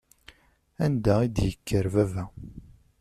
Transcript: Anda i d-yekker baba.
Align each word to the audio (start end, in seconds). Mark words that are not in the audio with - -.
Anda 0.85 1.15
i 1.25 1.27
d-yekker 1.35 1.85
baba. 1.93 2.23